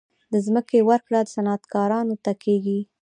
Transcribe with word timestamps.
د 0.31 0.33
ځمکې 0.45 0.79
ورکړه 0.89 1.19
صنعتکارانو 1.33 2.15
ته 2.23 2.31
کیږي 2.43 2.79